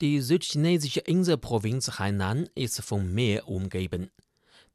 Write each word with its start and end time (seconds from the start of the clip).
Die 0.00 0.20
südchinesische 0.22 1.00
Inselprovinz 1.00 1.98
Hainan 1.98 2.48
ist 2.54 2.80
vom 2.80 3.12
Meer 3.12 3.48
umgeben. 3.48 4.10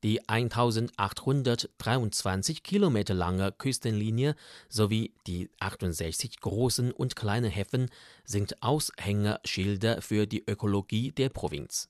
Die 0.04 0.29
1823 0.29 2.62
Kilometer 2.62 3.16
lange 3.16 3.51
Küstenlinie 3.51 4.35
sowie 4.69 5.16
die 5.25 5.50
68 5.59 6.40
großen 6.42 6.92
und 6.92 7.16
kleinen 7.16 7.50
Häfen 7.50 7.90
sind 8.23 8.61
Aushängerschilder 8.61 10.04
für 10.04 10.28
die 10.28 10.43
Ökologie 10.48 11.11
der 11.11 11.30
Provinz. 11.30 11.89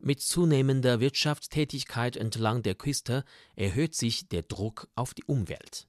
Mit 0.00 0.20
zunehmender 0.20 0.98
Wirtschaftstätigkeit 0.98 2.16
entlang 2.16 2.64
der 2.64 2.74
Küste 2.74 3.24
erhöht 3.54 3.94
sich 3.94 4.28
der 4.28 4.42
Druck 4.42 4.88
auf 4.96 5.14
die 5.14 5.22
Umwelt. 5.22 5.86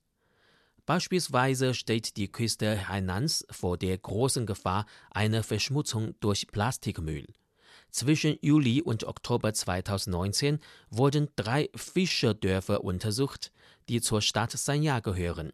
Beispielsweise 0.87 1.75
steht 1.75 2.15
die 2.15 2.31
Küste 2.31 2.87
Hainans 2.87 3.45
vor 3.51 3.77
der 3.77 3.97
großen 3.97 4.45
Gefahr 4.45 4.85
einer 5.11 5.43
Verschmutzung 5.43 6.15
durch 6.21 6.47
Plastikmüll. 6.47 7.27
Zwischen 7.91 8.37
Juli 8.41 8.81
und 8.81 9.03
Oktober 9.03 9.53
2019 9.53 10.59
wurden 10.89 11.27
drei 11.35 11.69
Fischerdörfer 11.75 12.85
untersucht, 12.85 13.51
die 13.89 13.99
zur 13.99 14.21
Stadt 14.21 14.51
Sanya 14.51 15.01
gehören. 15.01 15.51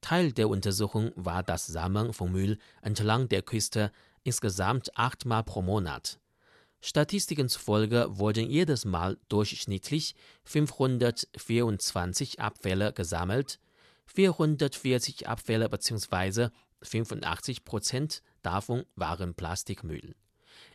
Teil 0.00 0.32
der 0.32 0.48
Untersuchung 0.48 1.12
war 1.16 1.42
das 1.42 1.66
Sammeln 1.66 2.14
von 2.14 2.32
Müll 2.32 2.56
entlang 2.80 3.28
der 3.28 3.42
Küste, 3.42 3.92
insgesamt 4.24 4.96
achtmal 4.96 5.44
pro 5.44 5.60
Monat. 5.60 6.18
Statistiken 6.80 7.50
zufolge 7.50 8.06
wurden 8.08 8.48
jedes 8.48 8.86
Mal 8.86 9.18
durchschnittlich 9.28 10.14
524 10.44 12.40
Abfälle 12.40 12.94
gesammelt, 12.94 13.60
440 14.06 15.28
Abfälle 15.28 15.68
bzw. 15.68 16.48
85 16.82 17.64
Prozent 17.64 18.22
davon 18.42 18.84
waren 18.96 19.34
Plastikmüll. 19.34 20.14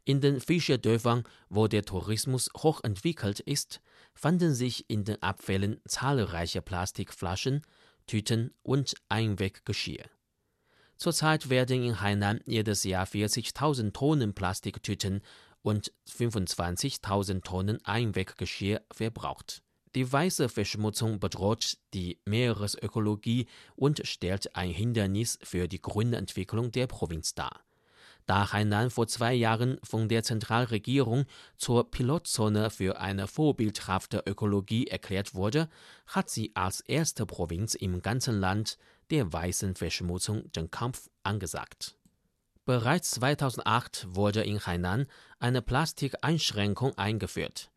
In 0.06 0.22
den 0.22 0.40
Fischerdörfern, 0.40 1.24
wo 1.50 1.68
der 1.68 1.84
Tourismus 1.84 2.50
hoch 2.58 2.84
entwickelt 2.84 3.40
ist, 3.42 3.82
fanden 4.14 4.54
sich 4.54 4.90
in 4.90 5.04
den 5.04 5.22
Abfällen 5.22 5.82
zahlreiche 5.88 6.62
Plastikflaschen, 6.62 7.62
Tüten 8.08 8.54
und 8.64 8.96
Einweggeschirr. 9.10 10.06
Zurzeit 10.96 11.50
werden 11.50 11.84
in 11.84 12.02
Hainan 12.02 12.40
jedes 12.46 12.84
Jahr 12.84 13.06
40.000 13.06 13.94
Tonnen 13.94 14.34
Plastiktüten 14.34 15.22
und 15.62 15.92
25.000 16.10 17.44
Tonnen 17.44 17.84
Einweggeschirr 17.86 18.82
verbraucht. 18.92 19.62
Die 19.98 20.14
weiße 20.14 20.48
Verschmutzung 20.48 21.20
bedroht 21.20 21.80
die 21.96 22.20
Meeresökologie 22.24 23.48
und 23.76 24.06
stellt 24.06 24.56
ein 24.56 24.70
Hindernis 24.70 25.40
für 25.42 25.68
die 25.68 25.82
grüne 25.82 26.18
Entwicklung 26.18 26.72
der 26.72 26.86
Provinz 26.86 27.34
dar. 27.34 27.62
Da 28.28 28.54
Hainan 28.54 28.92
vor 28.92 29.08
zwei 29.08 29.34
Jahren 29.34 29.80
von 29.82 30.08
der 30.08 30.22
Zentralregierung 30.22 31.26
zur 31.58 31.90
Pilotzone 31.90 32.70
für 32.70 33.00
eine 33.00 33.26
vorbildhafte 33.26 34.22
Ökologie 34.28 34.86
erklärt 34.86 35.34
wurde, 35.34 35.68
hat 36.06 36.30
sie 36.30 36.52
als 36.54 36.82
erste 36.82 37.26
Provinz 37.26 37.74
im 37.74 38.04
ganzen 38.04 38.40
Land 38.40 38.78
der 39.10 39.34
weißen 39.34 39.74
Verschmutzung 39.74 40.52
den 40.52 40.70
Kampf 40.70 41.10
angesagt. 41.24 41.98
Bereits 42.66 43.10
2008 43.10 44.06
wurde 44.12 44.44
in 44.44 44.64
Hainan 44.64 45.08
eine 45.40 45.64
Plastikeinschränkung 45.64 46.96
eingeführt. 47.00 47.72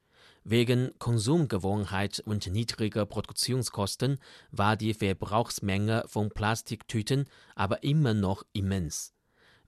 Wegen 0.44 0.91
Konsumgewohnheit 0.98 2.20
und 2.24 2.46
niedriger 2.46 3.05
Produktionskosten 3.05 4.19
war 4.50 4.77
die 4.77 4.94
Verbrauchsmenge 4.94 6.05
von 6.06 6.30
Plastiktüten 6.30 7.27
aber 7.55 7.82
immer 7.82 8.14
noch 8.14 8.44
immens. 8.52 9.12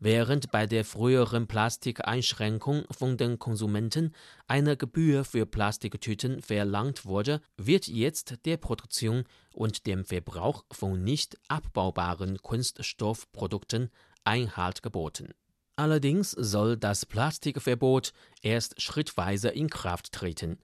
Während 0.05 0.51
bei 0.51 0.67
der 0.67 0.85
früheren 0.85 1.47
Plastikeinschränkung 1.47 2.85
von 2.91 3.17
den 3.17 3.39
Konsumenten 3.39 4.13
eine 4.49 4.77
Gebühr 4.77 5.25
für 5.25 5.47
Plastiktüten 5.47 6.43
verlangt 6.43 7.05
wurde, 7.05 7.41
wird 7.57 7.87
jetzt 7.87 8.45
der 8.45 8.57
Produktion 8.57 9.23
und 9.53 9.87
dem 9.87 10.05
Verbrauch 10.05 10.65
von 10.73 11.05
nicht 11.05 11.39
abbaubaren 11.47 12.39
Kunststoffprodukten 12.39 13.91
Einhalt 14.25 14.83
geboten. 14.83 15.35
Allerdings 15.77 16.33
soll 16.33 16.77
das 16.77 17.07
Plastikverbot 17.07 18.13
erst 18.43 18.81
schrittweise 18.81 19.49
in 19.49 19.71
Kraft 19.71 20.13
treten. 20.13 20.59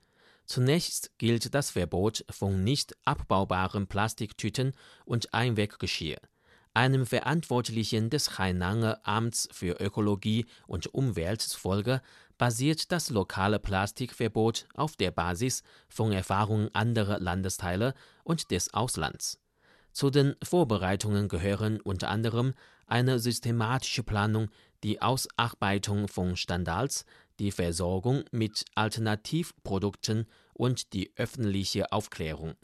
Zunächst 0.44 1.10
gilt 1.18 1.54
das 1.54 1.70
Verbot 1.70 2.24
von 2.30 2.64
nicht 2.64 2.94
abbaubaren 3.04 3.86
Plastiktüten 3.86 4.72
und 5.04 5.34
Einweggeschirr. 5.34 6.18
Einem 6.74 7.06
Verantwortlichen 7.06 8.08
des 8.08 8.38
Hainanger 8.38 9.00
Amts 9.02 9.48
für 9.50 9.80
Ökologie 9.80 10.46
und 10.66 10.94
Umwelt 10.94 11.40
zufolge 11.42 12.02
basiert 12.36 12.92
das 12.92 13.10
lokale 13.10 13.58
Plastikverbot 13.58 14.66
auf 14.74 14.96
der 14.96 15.10
Basis 15.10 15.62
von 15.88 16.12
Erfahrungen 16.12 16.72
anderer 16.74 17.18
Landesteile 17.18 17.94
und 18.22 18.50
des 18.50 18.72
Auslands. 18.74 19.40
Zu 19.92 20.10
den 20.10 20.36
Vorbereitungen 20.42 21.28
gehören 21.28 21.80
unter 21.80 22.08
anderem 22.08 22.54
eine 22.86 23.18
systematische 23.18 24.02
Planung, 24.02 24.48
die 24.82 25.02
Ausarbeitung 25.02 26.08
von 26.08 26.36
Standards, 26.36 27.04
die 27.38 27.50
Versorgung 27.52 28.24
mit 28.30 28.64
Alternativprodukten 28.74 30.26
und 30.54 30.92
die 30.92 31.12
öffentliche 31.16 31.92
Aufklärung. 31.92 32.54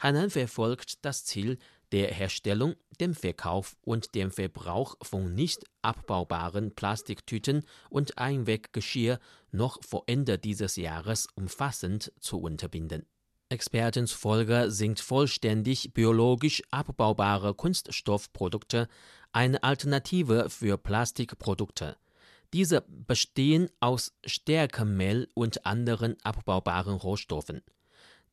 Hainan 0.00 0.30
verfolgt 0.30 1.04
das 1.04 1.24
Ziel 1.24 1.58
der 1.92 2.12
Herstellung, 2.12 2.74
dem 3.00 3.14
Verkauf 3.14 3.76
und 3.80 4.14
dem 4.14 4.30
Verbrauch 4.30 4.96
von 5.02 5.34
nicht 5.34 5.64
abbaubaren 5.82 6.74
Plastiktüten 6.74 7.64
und 7.88 8.18
Einweggeschirr 8.18 9.18
noch 9.50 9.82
vor 9.82 10.04
Ende 10.06 10.38
dieses 10.38 10.76
Jahres 10.76 11.28
umfassend 11.34 12.12
zu 12.20 12.40
unterbinden. 12.40 13.06
Experten 13.50 14.06
zufolge 14.06 14.70
sind 14.70 15.00
vollständig 15.00 15.94
biologisch 15.94 16.62
abbaubare 16.70 17.54
Kunststoffprodukte 17.54 18.88
eine 19.32 19.62
Alternative 19.62 20.50
für 20.50 20.78
Plastikprodukte. 20.78 21.96
Diese 22.52 22.82
bestehen 22.88 23.68
aus 23.80 24.14
Stärkemehl 24.24 25.28
und 25.34 25.66
anderen 25.66 26.16
abbaubaren 26.22 26.96
Rohstoffen. 26.96 27.62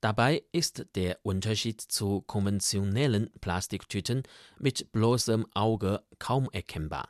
Dabei 0.01 0.43
ist 0.51 0.85
der 0.95 1.19
Unterschied 1.23 1.81
zu 1.81 2.21
konventionellen 2.21 3.31
Plastiktüten 3.41 4.23
mit 4.59 4.91
bloßem 4.91 5.47
Auge 5.53 6.03
kaum 6.19 6.49
erkennbar. 6.51 7.09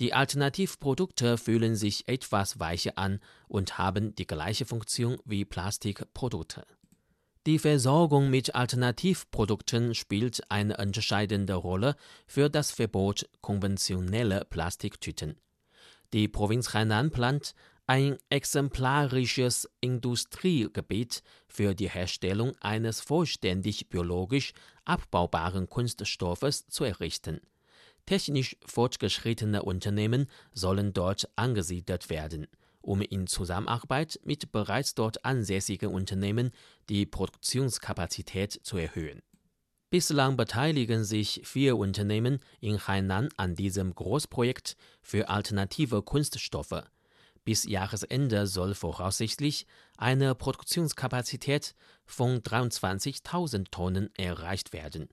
Die 0.00 0.14
Alternativprodukte 0.14 1.36
fühlen 1.36 1.76
sich 1.76 2.08
etwas 2.08 2.58
weicher 2.58 2.96
an 2.96 3.20
und 3.48 3.78
haben 3.78 4.14
die 4.14 4.26
gleiche 4.26 4.64
Funktion 4.64 5.18
wie 5.24 5.44
Plastikprodukte. 5.44 6.64
Die 7.44 7.58
Versorgung 7.58 8.30
mit 8.30 8.54
Alternativprodukten 8.54 9.96
spielt 9.96 10.48
eine 10.48 10.78
entscheidende 10.78 11.54
Rolle 11.54 11.96
für 12.24 12.48
das 12.48 12.70
Verbot 12.70 13.28
konventioneller 13.40 14.44
Plastiktüten. 14.44 15.40
Die 16.12 16.28
Provinz 16.28 16.72
Hainan 16.72 17.10
plant, 17.10 17.56
ein 17.88 18.16
exemplarisches 18.28 19.68
Industriegebiet 19.80 21.24
für 21.48 21.74
die 21.74 21.90
Herstellung 21.90 22.54
eines 22.60 23.00
vollständig 23.00 23.88
biologisch 23.88 24.52
abbaubaren 24.84 25.68
Kunststoffes 25.68 26.68
zu 26.68 26.84
errichten. 26.84 27.40
Technisch 28.06 28.56
fortgeschrittene 28.64 29.64
Unternehmen 29.64 30.28
sollen 30.52 30.92
dort 30.92 31.28
angesiedelt 31.34 32.08
werden 32.08 32.46
um 32.82 33.00
in 33.00 33.26
Zusammenarbeit 33.26 34.20
mit 34.24 34.52
bereits 34.52 34.94
dort 34.94 35.24
ansässigen 35.24 35.90
Unternehmen 35.90 36.50
die 36.88 37.06
Produktionskapazität 37.06 38.60
zu 38.62 38.76
erhöhen. 38.76 39.22
Bislang 39.90 40.36
beteiligen 40.38 41.04
sich 41.04 41.42
vier 41.44 41.76
Unternehmen 41.76 42.40
in 42.60 42.86
Hainan 42.86 43.28
an 43.36 43.54
diesem 43.54 43.94
Großprojekt 43.94 44.76
für 45.02 45.28
alternative 45.28 46.02
Kunststoffe. 46.02 46.84
Bis 47.44 47.64
Jahresende 47.64 48.46
soll 48.46 48.74
voraussichtlich 48.74 49.66
eine 49.98 50.34
Produktionskapazität 50.34 51.74
von 52.06 52.40
23.000 52.40 53.70
Tonnen 53.70 54.10
erreicht 54.16 54.72
werden. 54.72 55.08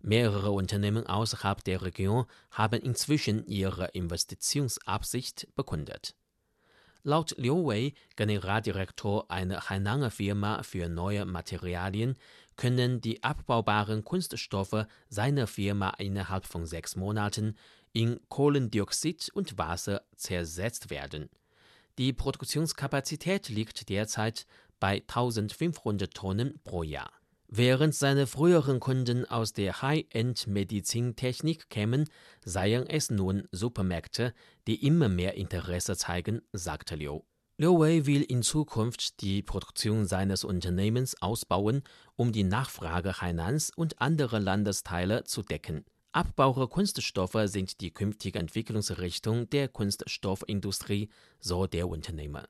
Mehrere 0.00 0.52
Unternehmen 0.52 1.06
außerhalb 1.06 1.64
der 1.64 1.82
Region 1.82 2.26
haben 2.50 2.80
inzwischen 2.80 3.46
ihre 3.46 3.86
Investitionsabsicht 3.88 5.48
bekundet. 5.54 6.14
Laut 7.06 7.34
Liu 7.36 7.66
Wei, 7.66 7.92
Generaldirektor 8.16 9.30
einer 9.30 9.68
Hainanger 9.68 10.10
Firma 10.10 10.62
für 10.62 10.88
neue 10.88 11.26
Materialien, 11.26 12.16
können 12.56 13.02
die 13.02 13.22
abbaubaren 13.22 14.04
Kunststoffe 14.04 14.86
seiner 15.10 15.46
Firma 15.46 15.90
innerhalb 15.98 16.46
von 16.46 16.64
sechs 16.64 16.96
Monaten 16.96 17.58
in 17.92 18.20
Kohlendioxid 18.30 19.28
und 19.34 19.58
Wasser 19.58 20.00
zersetzt 20.16 20.88
werden. 20.88 21.28
Die 21.98 22.14
Produktionskapazität 22.14 23.50
liegt 23.50 23.90
derzeit 23.90 24.46
bei 24.80 25.02
1500 25.06 26.14
Tonnen 26.14 26.58
pro 26.64 26.82
Jahr. 26.82 27.12
Während 27.48 27.94
seine 27.94 28.26
früheren 28.26 28.80
Kunden 28.80 29.26
aus 29.26 29.52
der 29.52 29.82
High-End-Medizintechnik 29.82 31.68
kämen, 31.68 32.08
seien 32.44 32.86
es 32.86 33.10
nun 33.10 33.46
Supermärkte, 33.52 34.34
die 34.66 34.86
immer 34.86 35.08
mehr 35.08 35.34
Interesse 35.34 35.96
zeigen, 35.96 36.40
sagte 36.52 36.96
Liu. 36.96 37.20
Liu 37.56 37.78
Wei 37.78 38.06
will 38.06 38.22
in 38.22 38.42
Zukunft 38.42 39.20
die 39.20 39.42
Produktion 39.42 40.06
seines 40.06 40.42
Unternehmens 40.42 41.20
ausbauen, 41.22 41.82
um 42.16 42.32
die 42.32 42.42
Nachfrage 42.42 43.20
Hainans 43.20 43.70
und 43.76 44.00
anderer 44.00 44.40
Landesteile 44.40 45.22
zu 45.22 45.42
decken. 45.42 45.84
Abbaure 46.10 46.66
Kunststoffe 46.66 47.38
sind 47.44 47.80
die 47.80 47.92
künftige 47.92 48.40
Entwicklungsrichtung 48.40 49.48
der 49.50 49.68
Kunststoffindustrie, 49.68 51.10
so 51.38 51.66
der 51.66 51.88
Unternehmer 51.88 52.44